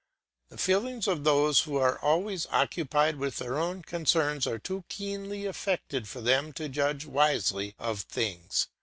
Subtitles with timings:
[0.49, 5.45] The feelings of those who are always occupied with their own concerns are too keenly
[5.45, 8.65] affected for them to judge wisely of things.